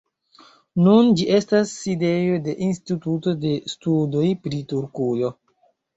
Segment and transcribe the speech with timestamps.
[0.85, 5.35] Nun ĝi estas sidejo de instituto de studoj pri Turkujo.